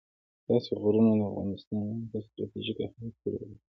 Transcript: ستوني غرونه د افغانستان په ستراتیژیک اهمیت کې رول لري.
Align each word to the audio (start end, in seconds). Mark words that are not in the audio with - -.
ستوني 0.65 0.79
غرونه 0.83 1.11
د 1.17 1.21
افغانستان 1.29 1.83
په 2.09 2.17
ستراتیژیک 2.25 2.77
اهمیت 2.85 3.15
کې 3.21 3.27
رول 3.31 3.41
لري. 3.51 3.55